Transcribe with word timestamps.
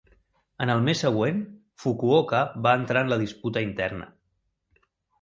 En 0.65 0.71
el 0.75 0.79
mes 0.87 1.03
següent, 1.05 1.43
Fukuoka 1.85 2.41
va 2.67 2.75
entrar 2.81 3.07
en 3.09 3.15
la 3.15 3.23
disputa 3.27 3.67
interna. 3.71 4.13